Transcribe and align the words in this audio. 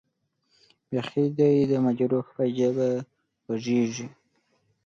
بېخي 0.89 1.25
دې 1.37 1.51
د 1.71 1.73
مجروح 1.85 2.27
به 2.35 2.43
ژبه 2.57 2.89
غږېږې. 3.47 4.07